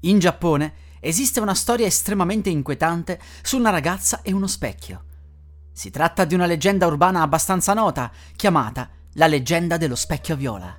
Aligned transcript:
In 0.00 0.18
Giappone 0.18 0.72
esiste 1.00 1.40
una 1.40 1.54
storia 1.54 1.86
estremamente 1.86 2.48
inquietante 2.48 3.20
su 3.42 3.58
una 3.58 3.70
ragazza 3.70 4.22
e 4.22 4.32
uno 4.32 4.46
specchio. 4.46 5.04
Si 5.72 5.90
tratta 5.90 6.24
di 6.24 6.34
una 6.34 6.46
leggenda 6.46 6.86
urbana 6.86 7.22
abbastanza 7.22 7.74
nota, 7.74 8.10
chiamata 8.34 8.88
la 9.14 9.26
leggenda 9.26 9.76
dello 9.76 9.94
specchio 9.94 10.36
viola. 10.36 10.76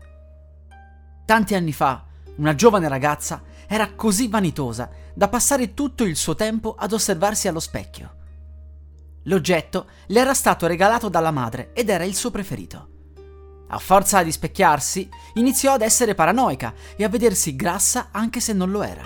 Tanti 1.25 1.55
anni 1.55 1.71
fa, 1.71 2.05
una 2.37 2.55
giovane 2.55 2.87
ragazza 2.87 3.43
era 3.67 3.93
così 3.93 4.27
vanitosa 4.27 4.89
da 5.13 5.27
passare 5.27 5.73
tutto 5.73 6.03
il 6.03 6.15
suo 6.15 6.35
tempo 6.35 6.75
ad 6.75 6.91
osservarsi 6.91 7.47
allo 7.47 7.59
specchio. 7.59 8.15
L'oggetto 9.25 9.87
le 10.07 10.19
era 10.19 10.33
stato 10.33 10.65
regalato 10.65 11.09
dalla 11.09 11.31
madre 11.31 11.71
ed 11.73 11.89
era 11.89 12.03
il 12.03 12.15
suo 12.15 12.31
preferito. 12.31 12.90
A 13.73 13.79
forza 13.79 14.21
di 14.21 14.33
specchiarsi, 14.33 15.09
iniziò 15.35 15.73
ad 15.73 15.81
essere 15.81 16.13
paranoica 16.13 16.73
e 16.97 17.05
a 17.05 17.09
vedersi 17.09 17.55
grassa 17.55 18.09
anche 18.11 18.41
se 18.41 18.51
non 18.51 18.69
lo 18.69 18.83
era. 18.83 19.03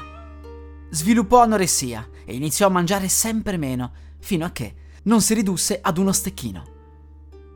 Sviluppò 0.89 1.41
anoressia 1.41 2.09
e 2.25 2.33
iniziò 2.33 2.65
a 2.65 2.71
mangiare 2.71 3.07
sempre 3.07 3.57
meno, 3.57 3.91
fino 4.17 4.43
a 4.43 4.49
che 4.49 4.75
non 5.03 5.21
si 5.21 5.35
ridusse 5.35 5.77
ad 5.79 5.99
uno 5.99 6.11
stecchino. 6.11 6.63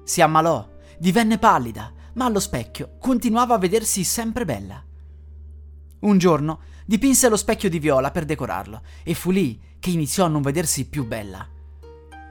Si 0.04 0.22
ammalò, 0.22 0.68
divenne 1.00 1.40
pallida, 1.40 1.92
ma 2.14 2.26
allo 2.26 2.40
specchio 2.40 2.98
continuava 3.00 3.56
a 3.56 3.60
vedersi 3.60 4.04
sempre 4.04 4.46
bella. 4.46 4.84
Un 6.02 6.18
giorno 6.20 6.60
dipinse 6.86 7.28
lo 7.28 7.38
specchio 7.38 7.70
di 7.70 7.80
viola 7.80 8.12
per 8.12 8.26
decorarlo 8.26 8.82
e 9.04 9.16
fu 9.16 9.32
lì 9.32 9.60
che 9.80 9.90
iniziò 9.90 10.26
a 10.26 10.30
non 10.30 10.44
vedersi 10.44 10.88
più 10.88 11.08
bella. 11.08 11.48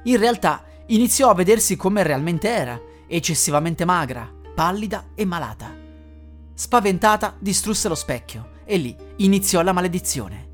In 0.04 0.16
realtà 0.18 0.64
iniziò 0.86 1.30
a 1.30 1.34
vedersi 1.34 1.74
come 1.74 2.04
realmente 2.04 2.48
era, 2.48 2.80
eccessivamente 3.08 3.84
magra, 3.84 4.36
pallida 4.58 5.10
e 5.14 5.24
malata. 5.24 5.72
Spaventata, 6.52 7.36
distrusse 7.38 7.86
lo 7.86 7.94
specchio 7.94 8.54
e 8.64 8.76
lì 8.76 8.96
iniziò 9.18 9.62
la 9.62 9.70
maledizione. 9.70 10.48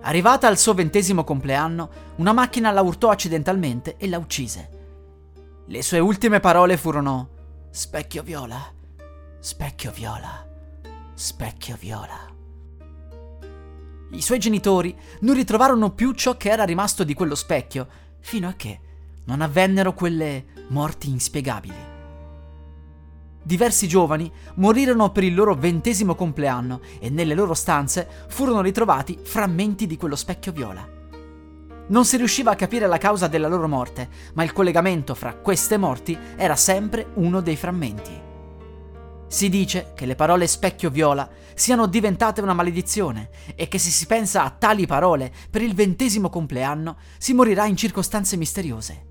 Arrivata 0.00 0.48
al 0.48 0.56
suo 0.56 0.72
ventesimo 0.72 1.22
compleanno, 1.22 1.90
una 2.16 2.32
macchina 2.32 2.70
la 2.70 2.80
urtò 2.80 3.10
accidentalmente 3.10 3.98
e 3.98 4.08
la 4.08 4.16
uccise. 4.16 5.64
Le 5.66 5.82
sue 5.82 5.98
ultime 5.98 6.40
parole 6.40 6.78
furono 6.78 7.28
Specchio 7.70 8.22
viola, 8.22 8.72
specchio 9.40 9.90
viola, 9.90 10.46
specchio 11.12 11.76
viola. 11.78 12.34
I 14.12 14.22
suoi 14.22 14.38
genitori 14.38 14.98
non 15.20 15.34
ritrovarono 15.34 15.90
più 15.90 16.12
ciò 16.12 16.38
che 16.38 16.48
era 16.48 16.64
rimasto 16.64 17.04
di 17.04 17.12
quello 17.12 17.34
specchio, 17.34 17.86
fino 18.20 18.48
a 18.48 18.54
che 18.54 18.80
non 19.24 19.42
avvennero 19.42 19.92
quelle 19.92 20.46
morti 20.68 21.10
inspiegabili. 21.10 21.91
Diversi 23.42 23.88
giovani 23.88 24.30
morirono 24.56 25.10
per 25.10 25.24
il 25.24 25.34
loro 25.34 25.54
ventesimo 25.54 26.14
compleanno 26.14 26.80
e 27.00 27.10
nelle 27.10 27.34
loro 27.34 27.54
stanze 27.54 28.08
furono 28.28 28.60
ritrovati 28.60 29.18
frammenti 29.20 29.86
di 29.86 29.96
quello 29.96 30.14
specchio 30.14 30.52
viola. 30.52 30.88
Non 31.88 32.04
si 32.04 32.16
riusciva 32.16 32.52
a 32.52 32.56
capire 32.56 32.86
la 32.86 32.98
causa 32.98 33.26
della 33.26 33.48
loro 33.48 33.66
morte, 33.66 34.08
ma 34.34 34.44
il 34.44 34.52
collegamento 34.52 35.14
fra 35.14 35.34
queste 35.34 35.76
morti 35.76 36.16
era 36.36 36.54
sempre 36.54 37.10
uno 37.14 37.40
dei 37.40 37.56
frammenti. 37.56 38.20
Si 39.26 39.48
dice 39.48 39.92
che 39.94 40.06
le 40.06 40.14
parole 40.14 40.46
specchio 40.46 40.90
viola 40.90 41.28
siano 41.54 41.86
diventate 41.86 42.40
una 42.40 42.52
maledizione 42.52 43.30
e 43.56 43.66
che 43.66 43.78
se 43.78 43.90
si 43.90 44.06
pensa 44.06 44.44
a 44.44 44.50
tali 44.50 44.86
parole 44.86 45.32
per 45.50 45.62
il 45.62 45.74
ventesimo 45.74 46.28
compleanno 46.28 46.96
si 47.18 47.32
morirà 47.32 47.66
in 47.66 47.76
circostanze 47.76 48.36
misteriose. 48.36 49.06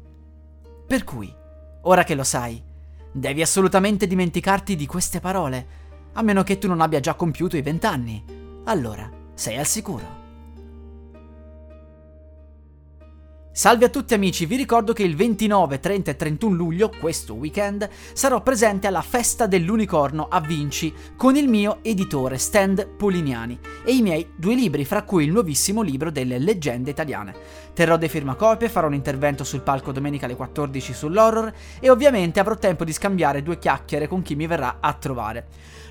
Per 0.87 1.03
cui, 1.03 1.33
ora 1.81 2.03
che 2.03 2.15
lo 2.15 2.23
sai, 2.23 2.63
Devi 3.11 3.41
assolutamente 3.41 4.07
dimenticarti 4.07 4.75
di 4.75 4.85
queste 4.85 5.19
parole, 5.19 5.67
a 6.13 6.21
meno 6.21 6.43
che 6.43 6.57
tu 6.57 6.67
non 6.67 6.79
abbia 6.81 6.99
già 6.99 7.13
compiuto 7.13 7.57
i 7.57 7.61
vent'anni. 7.61 8.23
Allora, 8.65 9.09
sei 9.33 9.57
al 9.57 9.65
sicuro. 9.65 10.20
Salve 13.53 13.83
a 13.83 13.89
tutti 13.89 14.13
amici, 14.13 14.45
vi 14.45 14.55
ricordo 14.55 14.93
che 14.93 15.03
il 15.03 15.13
29, 15.13 15.81
30 15.81 16.11
e 16.11 16.15
31 16.15 16.55
luglio, 16.55 16.89
questo 16.89 17.33
weekend, 17.33 17.89
sarò 18.13 18.41
presente 18.41 18.87
alla 18.87 19.01
Festa 19.01 19.45
dell'Unicorno 19.45 20.27
a 20.29 20.39
Vinci 20.39 20.93
con 21.17 21.35
il 21.35 21.49
mio 21.49 21.79
editore 21.81 22.37
Stand 22.37 22.87
Polignani 22.87 23.59
e 23.83 23.93
i 23.93 24.01
miei 24.01 24.31
due 24.37 24.55
libri, 24.55 24.85
fra 24.85 25.03
cui 25.03 25.25
il 25.25 25.33
nuovissimo 25.33 25.81
libro 25.81 26.11
delle 26.11 26.39
leggende 26.39 26.91
italiane. 26.91 27.35
Terrò 27.73 27.97
dei 27.97 28.07
firmacopie, 28.07 28.69
farò 28.69 28.87
un 28.87 28.93
intervento 28.93 29.43
sul 29.43 29.63
palco 29.63 29.91
domenica 29.91 30.27
alle 30.27 30.37
14 30.37 30.93
sull'horror 30.93 31.53
e 31.81 31.89
ovviamente 31.89 32.39
avrò 32.39 32.55
tempo 32.55 32.85
di 32.85 32.93
scambiare 32.93 33.43
due 33.43 33.59
chiacchiere 33.59 34.07
con 34.07 34.21
chi 34.21 34.35
mi 34.35 34.47
verrà 34.47 34.77
a 34.79 34.93
trovare. 34.93 35.47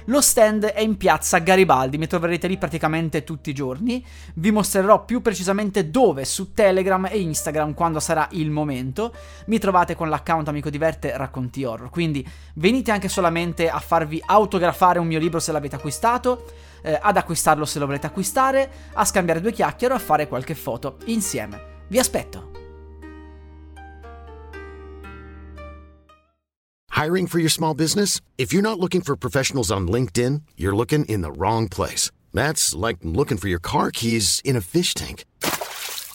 Lo 0.07 0.21
stand 0.21 0.65
è 0.65 0.81
in 0.81 0.97
piazza 0.97 1.39
Garibaldi, 1.39 1.99
mi 1.99 2.07
troverete 2.07 2.49
lì 2.49 2.57
praticamente 2.57 3.23
tutti 3.23 3.51
i 3.51 3.55
giorni. 3.55 4.05
Vi 4.35 4.51
mostrerò 4.51 5.05
più 5.05 5.21
precisamente 5.21 5.91
dove 5.91 6.25
su 6.25 6.53
Telegram 6.53 7.07
e 7.07 7.19
Instagram 7.51 7.75
quando 7.75 8.01
sarà 8.01 8.29
il 8.33 8.51
momento. 8.51 9.13
Mi 9.47 9.59
trovate 9.59 9.95
con 9.95 10.09
l'account 10.09 10.49
Amico 10.49 10.71
Diverte 10.71 11.17
Racconti 11.17 11.65
Horror, 11.65 11.91
quindi 11.91 12.27
venite 12.55 12.91
anche 12.91 13.09
solamente 13.09 13.69
a 13.69 13.81
farvi 13.81 14.23
autografare 14.25 14.99
un 14.99 15.07
mio 15.07 15.19
libro 15.19 15.41
se 15.41 15.53
l'avete 15.53 15.77
acquistato, 15.77 16.47
eh, 16.83 16.99
ad 17.01 17.17
acquistarlo 17.17 17.65
se 17.65 17.79
lo 17.79 17.87
volete 17.87 18.07
acquistare, 18.07 18.71
a 18.95 19.05
scambiare 19.05 19.41
due 19.41 19.53
chiacchiere 19.53 19.95
o 19.95 19.97
a 19.97 20.01
fare 20.01 20.29
qualche 20.29 20.55
foto 20.55 20.97
insieme. 21.07 21.69
Vi 21.89 21.99
aspetto! 21.99 22.49
Hiring 26.93 27.29
for 27.29 27.39
your 27.39 27.51
small 27.51 27.75
business? 27.75 28.21
If 28.37 28.53
you're 28.53 28.63
not 28.63 28.79
looking 28.79 29.01
for 29.01 29.17
professionals 29.17 29.71
on 29.71 29.89
LinkedIn, 29.89 30.43
you're 30.57 30.77
looking 30.77 31.07
in 31.07 31.23
the 31.23 31.33
wrong 31.33 31.67
place. 31.67 32.11
That's 32.35 32.75
like 32.75 32.99
looking 33.03 33.39
for 33.39 33.49
your 33.49 33.59
car 33.59 33.91
keys 33.91 34.43
in 34.45 34.55
a 34.55 34.61
fish 34.61 34.93
tank. 34.93 35.25